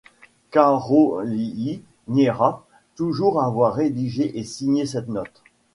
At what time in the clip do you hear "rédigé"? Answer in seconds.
3.75-4.35